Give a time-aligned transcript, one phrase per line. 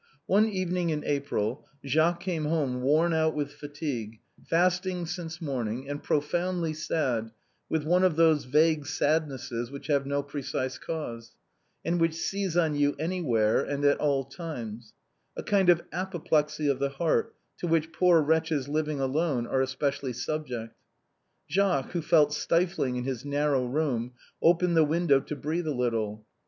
[0.25, 6.01] One evening in April Jacques came home worn out with fatigue, fasting since morning, and
[6.01, 7.29] pro foundly sad
[7.69, 11.35] with one of those vague sadnesses which have no precise cause,
[11.85, 14.91] and which seize on you anywhere and at all times;
[15.37, 20.13] a kind of apoplexy of the heart to which poor wretches living alone are especially
[20.13, 20.73] subject.
[21.47, 26.25] Jacques, who felt stifling in his narrow room, opened the window to breathe a little.